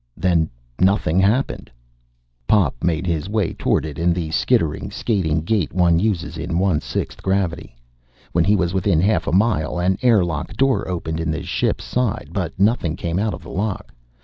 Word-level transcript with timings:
Then 0.17 0.49
nothing 0.79 1.19
happened. 1.19 1.69
Pop 2.47 2.73
made 2.83 3.05
his 3.05 3.29
way 3.29 3.53
toward 3.53 3.85
it 3.85 3.99
in 3.99 4.13
the 4.13 4.31
skittering, 4.31 4.89
skating 4.89 5.41
gait 5.41 5.71
one 5.73 5.99
uses 5.99 6.39
in 6.39 6.57
one 6.57 6.81
sixth 6.81 7.21
gravity. 7.21 7.75
When 8.31 8.43
he 8.43 8.55
was 8.55 8.73
within 8.73 8.99
half 8.99 9.27
a 9.27 9.31
mile, 9.31 9.77
an 9.77 9.99
air 10.01 10.25
lock 10.25 10.53
door 10.57 10.87
opened 10.87 11.19
in 11.19 11.29
the 11.29 11.43
ship's 11.43 11.83
side. 11.85 12.29
But 12.33 12.59
nothing 12.59 12.95
came 12.95 13.19
out 13.19 13.35
of 13.35 13.43
the 13.43 13.51
lock. 13.51 13.93